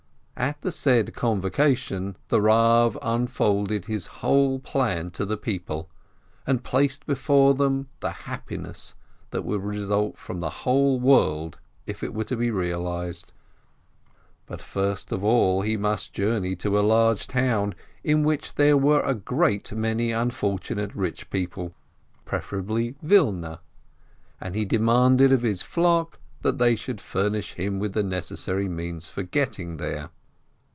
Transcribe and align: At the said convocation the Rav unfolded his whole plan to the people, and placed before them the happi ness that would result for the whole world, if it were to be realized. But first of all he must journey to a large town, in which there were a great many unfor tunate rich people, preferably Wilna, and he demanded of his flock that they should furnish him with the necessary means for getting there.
At 0.37 0.63
the 0.63 0.71
said 0.71 1.13
convocation 1.13 2.17
the 2.29 2.41
Rav 2.41 2.97
unfolded 3.03 3.85
his 3.85 4.07
whole 4.07 4.57
plan 4.57 5.11
to 5.11 5.23
the 5.23 5.37
people, 5.37 5.91
and 6.47 6.63
placed 6.63 7.05
before 7.05 7.53
them 7.53 7.89
the 7.99 8.09
happi 8.09 8.59
ness 8.59 8.95
that 9.29 9.43
would 9.43 9.63
result 9.63 10.17
for 10.17 10.33
the 10.33 10.49
whole 10.65 10.99
world, 10.99 11.59
if 11.85 12.01
it 12.01 12.15
were 12.15 12.23
to 12.23 12.35
be 12.35 12.49
realized. 12.49 13.33
But 14.47 14.63
first 14.63 15.11
of 15.11 15.23
all 15.23 15.61
he 15.61 15.77
must 15.77 16.11
journey 16.11 16.55
to 16.55 16.79
a 16.79 16.81
large 16.81 17.27
town, 17.27 17.75
in 18.03 18.23
which 18.23 18.55
there 18.55 18.77
were 18.77 19.03
a 19.03 19.13
great 19.13 19.71
many 19.71 20.09
unfor 20.09 20.59
tunate 20.59 20.93
rich 20.95 21.29
people, 21.29 21.75
preferably 22.25 22.95
Wilna, 23.03 23.61
and 24.39 24.55
he 24.55 24.65
demanded 24.65 25.31
of 25.31 25.43
his 25.43 25.61
flock 25.61 26.19
that 26.41 26.57
they 26.57 26.75
should 26.75 26.99
furnish 26.99 27.53
him 27.53 27.77
with 27.77 27.93
the 27.93 28.03
necessary 28.03 28.67
means 28.67 29.07
for 29.07 29.21
getting 29.21 29.77
there. 29.77 30.09